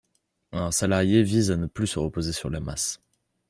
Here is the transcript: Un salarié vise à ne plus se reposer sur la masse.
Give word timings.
Un 0.51 0.71
salarié 0.71 1.21
vise 1.21 1.51
à 1.51 1.57
ne 1.57 1.67
plus 1.67 1.85
se 1.85 1.99
reposer 1.99 2.31
sur 2.33 2.49
la 2.49 2.59
masse. 2.59 2.99